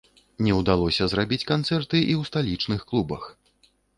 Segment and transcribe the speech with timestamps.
[0.45, 3.29] Не ўдалося зрабіць канцэрты і ў сталічных клубах.